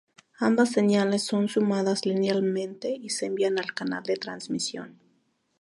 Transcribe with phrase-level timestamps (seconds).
[0.39, 4.99] Ambas señales son sumadas linealmente y se envían al canal de transmisión.